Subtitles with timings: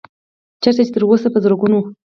[0.63, 1.79] چرته چې تر اوسه پۀ زرګونو